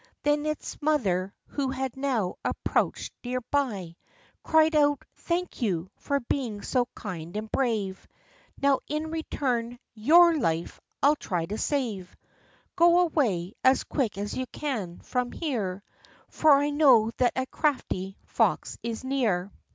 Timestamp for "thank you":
5.27-5.91